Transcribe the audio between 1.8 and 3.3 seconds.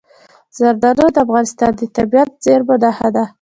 طبیعي زیرمو برخه ده.